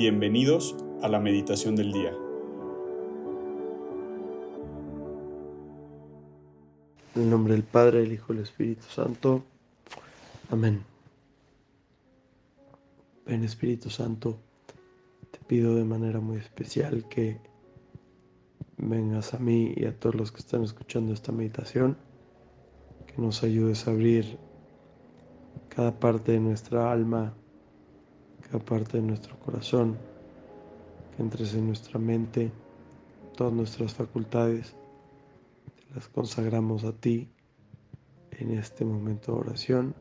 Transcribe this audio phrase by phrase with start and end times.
[0.00, 2.14] Bienvenidos a la meditación del día.
[7.14, 9.44] En el nombre del Padre, el Hijo y el Espíritu Santo.
[10.48, 10.82] Amén.
[13.26, 14.38] Ven Espíritu Santo,
[15.30, 17.38] te pido de manera muy especial que
[18.78, 21.98] vengas a mí y a todos los que están escuchando esta meditación,
[23.06, 24.38] que nos ayudes a abrir
[25.68, 27.34] cada parte de nuestra alma
[28.50, 29.96] cada parte de nuestro corazón,
[31.14, 32.50] que entres en nuestra mente,
[33.36, 34.74] todas nuestras facultades,
[35.94, 37.30] las consagramos a ti
[38.32, 39.94] en este momento de oración.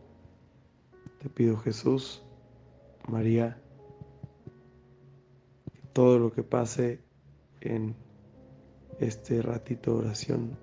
[1.22, 2.24] Te pido Jesús,
[3.08, 3.62] María,
[5.74, 7.02] que todo lo que pase
[7.62, 7.96] en
[9.00, 10.58] este ratito de oración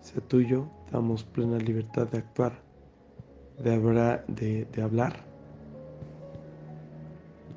[0.00, 2.60] sea tuyo, damos plena libertad de actuar,
[3.58, 5.27] de, de hablar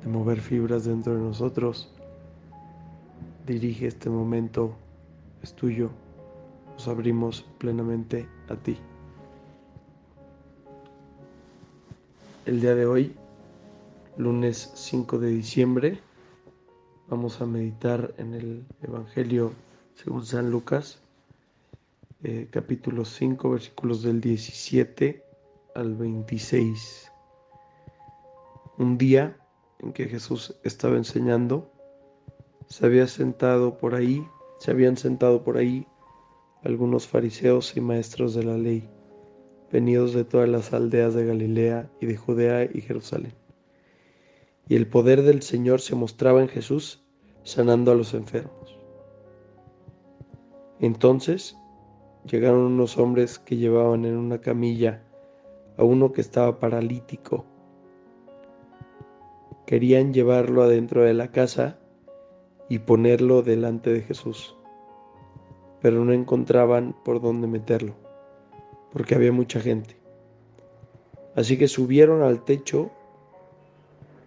[0.02, 1.88] de mover fibras dentro de nosotros.
[3.46, 4.74] Dirige este momento,
[5.42, 5.90] es tuyo,
[6.72, 8.76] nos abrimos plenamente a ti.
[12.46, 13.14] El día de hoy,
[14.16, 16.00] lunes 5 de diciembre,
[17.08, 19.52] vamos a meditar en el Evangelio
[19.94, 21.00] según San Lucas,
[22.24, 25.22] eh, capítulo 5, versículos del 17
[25.74, 27.10] al 26.
[28.78, 29.36] Un día
[29.82, 31.72] en que Jesús estaba enseñando,
[32.66, 34.26] se había sentado por ahí,
[34.58, 35.86] se habían sentado por ahí
[36.62, 38.88] algunos fariseos y maestros de la ley,
[39.70, 43.34] venidos de todas las aldeas de Galilea y de Judea y Jerusalén.
[44.68, 47.02] Y el poder del Señor se mostraba en Jesús,
[47.42, 48.78] sanando a los enfermos.
[50.78, 51.56] Entonces
[52.24, 55.02] llegaron unos hombres que llevaban en una camilla
[55.76, 57.44] a uno que estaba paralítico
[59.72, 61.78] Querían llevarlo adentro de la casa
[62.68, 64.54] y ponerlo delante de Jesús,
[65.80, 67.94] pero no encontraban por dónde meterlo,
[68.92, 69.96] porque había mucha gente.
[71.34, 72.90] Así que subieron al techo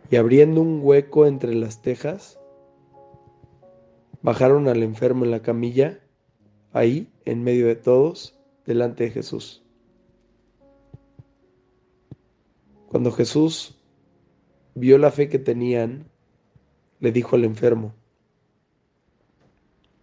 [0.09, 2.39] y abriendo un hueco entre las tejas,
[4.23, 5.99] bajaron al enfermo en la camilla,
[6.73, 8.35] ahí, en medio de todos,
[8.65, 9.63] delante de Jesús.
[12.87, 13.74] Cuando Jesús
[14.75, 16.09] vio la fe que tenían,
[16.99, 17.93] le dijo al enfermo,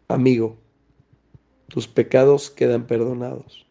[0.08, 0.58] Amigo,
[1.68, 3.66] tus pecados quedan perdonados.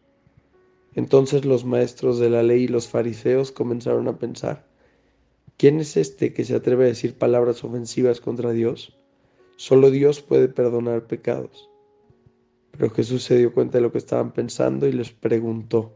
[0.94, 4.66] Entonces los maestros de la ley y los fariseos comenzaron a pensar,
[5.56, 8.96] ¿quién es este que se atreve a decir palabras ofensivas contra Dios?
[9.56, 11.68] Solo Dios puede perdonar pecados.
[12.72, 15.92] Pero Jesús se dio cuenta de lo que estaban pensando y les preguntó,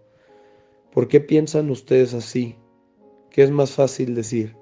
[0.92, 2.56] ¿por qué piensan ustedes así?
[3.30, 4.56] ¿Qué es más fácil decir?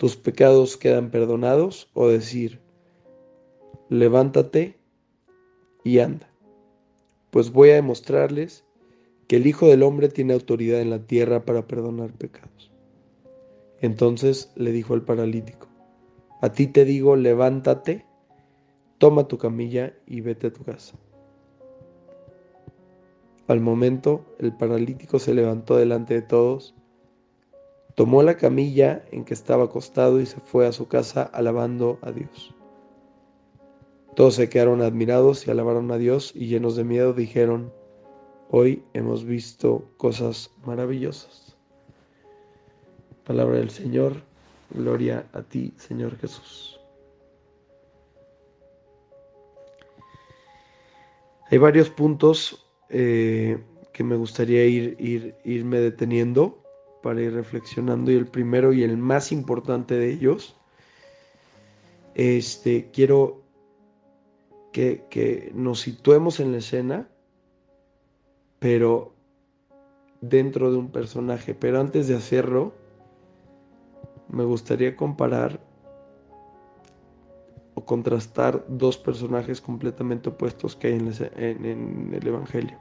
[0.00, 2.58] Tus pecados quedan perdonados o decir,
[3.90, 4.78] levántate
[5.84, 6.26] y anda,
[7.30, 8.64] pues voy a demostrarles
[9.28, 12.72] que el Hijo del Hombre tiene autoridad en la tierra para perdonar pecados.
[13.82, 15.68] Entonces le dijo al paralítico,
[16.40, 18.06] a ti te digo, levántate,
[18.96, 20.96] toma tu camilla y vete a tu casa.
[23.48, 26.74] Al momento, el paralítico se levantó delante de todos,
[27.94, 32.12] Tomó la camilla en que estaba acostado y se fue a su casa alabando a
[32.12, 32.54] Dios.
[34.14, 37.72] Todos se quedaron admirados y alabaron a Dios y llenos de miedo dijeron,
[38.50, 41.56] hoy hemos visto cosas maravillosas.
[43.24, 44.22] Palabra del Señor,
[44.70, 46.80] gloria a ti, Señor Jesús.
[51.50, 53.58] Hay varios puntos eh,
[53.92, 56.59] que me gustaría ir, ir, irme deteniendo
[57.02, 60.56] para ir reflexionando y el primero y el más importante de ellos,
[62.14, 63.42] este, quiero
[64.72, 67.08] que, que nos situemos en la escena,
[68.58, 69.14] pero
[70.20, 71.54] dentro de un personaje.
[71.54, 72.74] Pero antes de hacerlo,
[74.28, 75.60] me gustaría comparar
[77.74, 82.78] o contrastar dos personajes completamente opuestos que hay en, en el Evangelio.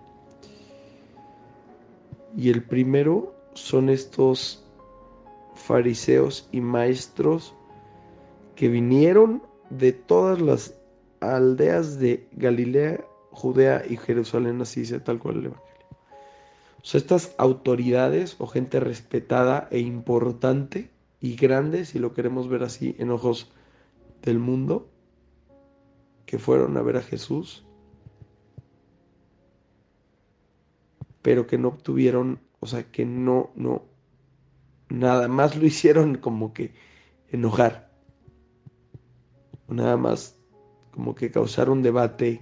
[2.36, 4.66] Y el primero son estos
[5.56, 7.54] fariseos y maestros
[8.56, 10.76] que vinieron de todas las
[11.20, 15.70] aldeas de Galilea, Judea y Jerusalén, así dice tal cual el Evangelio.
[16.82, 22.64] O sea, estas autoridades o gente respetada e importante y grande, si lo queremos ver
[22.64, 23.52] así en ojos
[24.22, 24.90] del mundo,
[26.26, 27.66] que fueron a ver a Jesús,
[31.22, 33.84] pero que no obtuvieron o sea, que no, no,
[34.90, 36.74] nada más lo hicieron como que
[37.30, 37.90] enojar.
[39.68, 40.36] nada más
[40.92, 42.42] como que causar un debate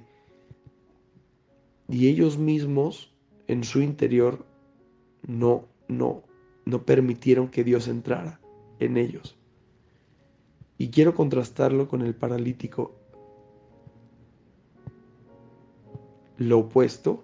[1.89, 3.13] y ellos mismos
[3.47, 4.45] en su interior
[5.25, 6.23] no, no,
[6.65, 8.39] no permitieron que Dios entrara
[8.79, 9.37] en ellos.
[10.77, 12.93] Y quiero contrastarlo con el paralítico.
[16.37, 17.23] Lo opuesto,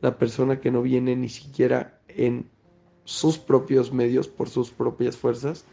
[0.00, 2.50] la persona que no viene ni siquiera en
[3.04, 5.64] sus propios medios, por sus propias fuerzas,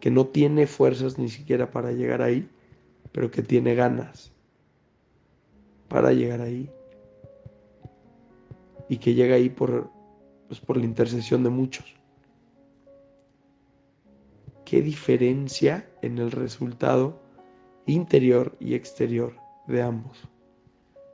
[0.00, 2.48] que no tiene fuerzas ni siquiera para llegar ahí,
[3.12, 4.32] pero que tiene ganas
[5.88, 6.70] para llegar ahí
[8.88, 9.90] y que llega ahí por,
[10.46, 11.94] pues, por la intercesión de muchos.
[14.64, 17.20] ¿Qué diferencia en el resultado
[17.86, 19.34] interior y exterior
[19.66, 20.28] de ambos?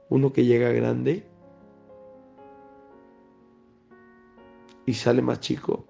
[0.08, 1.24] Uno que llega grande
[4.86, 5.86] y sale más chico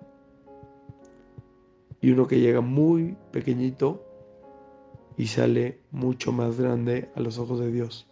[2.05, 4.05] y uno que llega muy pequeñito
[5.17, 8.07] y sale mucho más grande a los ojos de Dios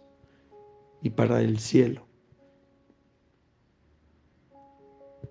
[1.03, 2.07] y para el cielo.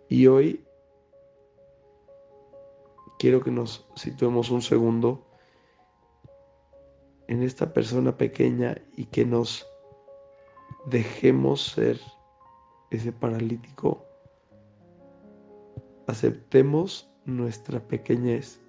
[0.09, 0.65] Y hoy
[3.19, 5.27] quiero que nos situemos un segundo
[7.27, 9.67] en esta persona pequeña y que nos
[10.87, 11.99] dejemos ser
[12.91, 14.05] ese paralítico.
[16.13, 18.61] Aceptemos nuestra pequeñez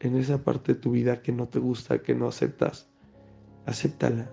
[0.00, 2.88] en esa parte de tu vida que no te gusta, que no aceptas,
[3.66, 4.30] acéptala.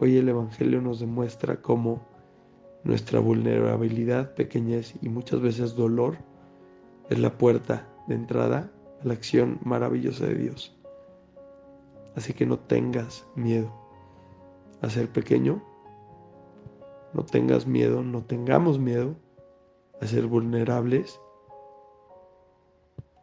[0.00, 2.04] Hoy el Evangelio nos demuestra cómo
[2.82, 6.16] nuestra vulnerabilidad, pequeñez y muchas veces dolor
[7.08, 8.68] es la puerta de entrada
[9.00, 10.76] a la acción maravillosa de Dios.
[12.16, 13.72] Así que no tengas miedo
[14.80, 15.62] a ser pequeño,
[17.12, 19.16] no tengas miedo, no tengamos miedo
[20.00, 21.20] a ser vulnerables.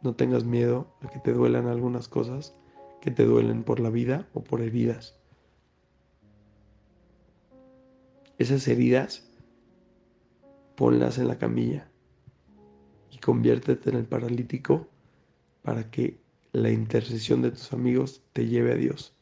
[0.02, 2.54] No tengas miedo a que te duelan algunas cosas
[3.00, 5.18] que te duelen por la vida o por heridas.
[8.38, 9.28] Esas heridas,
[10.76, 11.90] ponlas en la camilla
[13.10, 14.86] y conviértete en el paralítico
[15.62, 16.20] para que
[16.52, 19.17] la intercesión de tus amigos te lleve a Dios.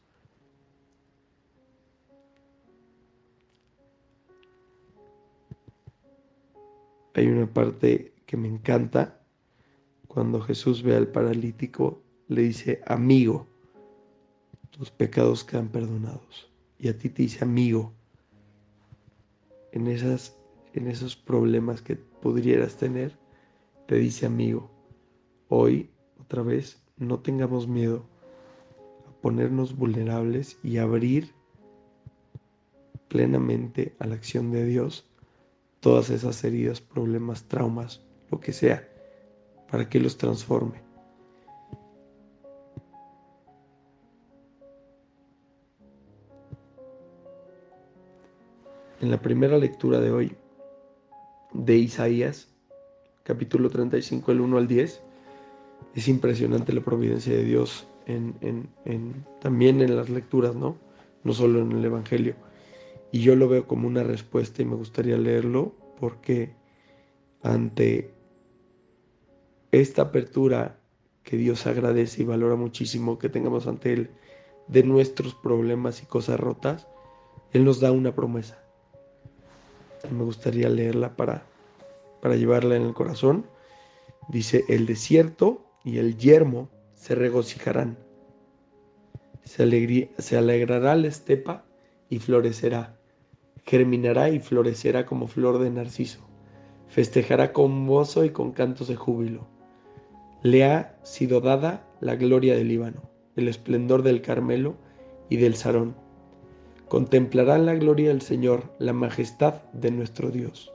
[7.17, 9.19] Hay una parte que me encanta.
[10.07, 13.47] Cuando Jesús ve al paralítico, le dice, amigo,
[14.69, 16.51] tus pecados quedan perdonados.
[16.77, 17.91] Y a ti te dice, amigo,
[19.71, 20.37] en, esas,
[20.73, 23.17] en esos problemas que pudieras tener,
[23.87, 24.69] te dice, amigo,
[25.49, 28.05] hoy, otra vez, no tengamos miedo
[29.07, 31.33] a ponernos vulnerables y abrir
[33.07, 35.06] plenamente a la acción de Dios
[35.87, 38.85] todas esas heridas, problemas, traumas, lo que sea,
[39.71, 40.81] para que los transforme.
[48.99, 50.35] En la primera lectura de hoy
[51.53, 52.49] de Isaías,
[53.23, 55.01] capítulo 35, el 1 al 10,
[55.95, 58.67] es impresionante la providencia de Dios en,
[59.39, 60.75] también en las lecturas, ¿no?
[61.23, 62.35] No solo en el Evangelio.
[63.11, 66.55] Y yo lo veo como una respuesta y me gustaría leerlo porque
[67.41, 68.13] ante
[69.71, 70.79] esta apertura
[71.23, 74.11] que Dios agradece y valora muchísimo que tengamos ante Él
[74.67, 76.87] de nuestros problemas y cosas rotas,
[77.51, 78.61] Él nos da una promesa.
[80.11, 81.45] Me gustaría leerla para,
[82.21, 83.45] para llevarla en el corazón.
[84.29, 87.97] Dice, el desierto y el yermo se regocijarán.
[89.43, 91.65] Se, se alegrará la estepa
[92.09, 92.96] y florecerá
[93.67, 96.21] germinará y florecerá como flor de narciso,
[96.87, 99.45] festejará con gozo y con cantos de júbilo.
[100.41, 103.01] Le ha sido dada la gloria del Líbano,
[103.35, 104.75] el esplendor del Carmelo
[105.29, 105.95] y del Sarón.
[106.87, 110.71] Contemplarán la gloria del Señor, la majestad de nuestro Dios.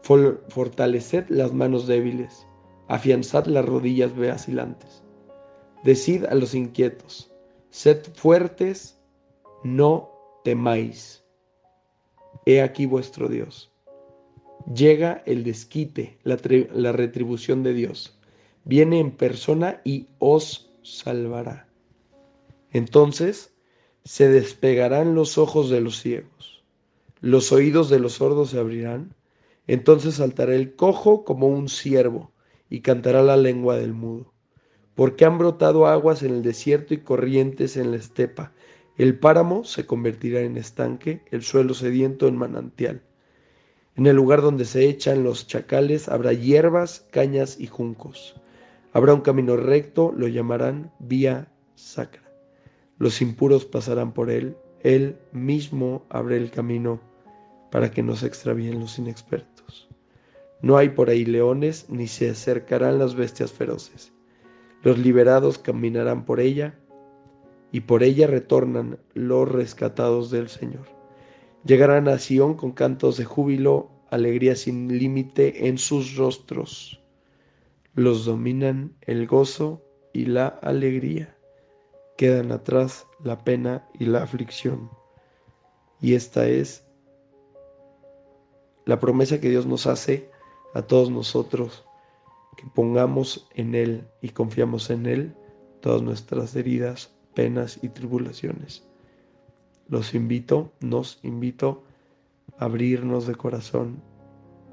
[0.00, 2.46] fortaleced las manos débiles,
[2.88, 5.02] afianzad las rodillas vacilantes.
[5.84, 7.30] Decid a los inquietos,
[7.68, 8.98] sed fuertes,
[9.64, 10.10] no
[10.44, 11.21] temáis
[12.44, 13.70] He aquí vuestro Dios.
[14.72, 18.18] Llega el desquite, la, retribución de Dios.
[18.64, 21.68] Viene en persona y os salvará.
[22.70, 23.52] Entonces
[24.04, 26.64] se despegarán los ojos de los ciegos,
[27.20, 29.14] los oídos de los sordos se abrirán,
[29.66, 32.32] entonces saltará el cojo como un ciervo
[32.68, 34.32] y cantará la lengua del mudo.
[34.94, 38.52] Porque han brotado aguas en el desierto y corrientes en la estepa,
[38.96, 43.02] el páramo se convertirá en estanque, el suelo sediento en manantial.
[43.96, 48.40] En el lugar donde se echan los chacales habrá hierbas, cañas y juncos.
[48.92, 52.22] Habrá un camino recto, lo llamarán vía sacra.
[52.98, 57.00] Los impuros pasarán por él, él mismo abre el camino
[57.70, 59.88] para que no se extravíen los inexpertos.
[60.60, 64.12] No hay por ahí leones, ni se acercarán las bestias feroces.
[64.82, 66.78] Los liberados caminarán por ella,
[67.72, 70.86] y por ella retornan los rescatados del Señor.
[71.64, 77.02] Llegarán a Sión con cantos de júbilo, alegría sin límite en sus rostros.
[77.94, 81.34] Los dominan el gozo y la alegría.
[82.18, 84.90] Quedan atrás la pena y la aflicción.
[86.00, 86.84] Y esta es
[88.84, 90.30] la promesa que Dios nos hace
[90.74, 91.84] a todos nosotros,
[92.56, 95.34] que pongamos en Él y confiamos en Él
[95.80, 98.84] todas nuestras heridas, penas y tribulaciones.
[99.88, 101.84] Los invito, nos invito
[102.58, 104.02] a abrirnos de corazón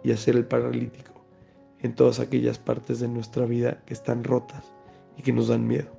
[0.04, 1.14] y a ser el paralítico
[1.82, 4.74] en todas aquellas partes de nuestra vida que están rotas
[5.18, 5.99] y que nos dan miedo.